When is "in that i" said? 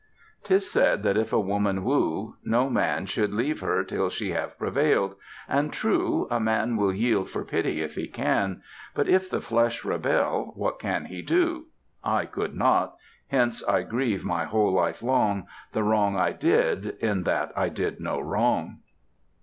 16.99-17.69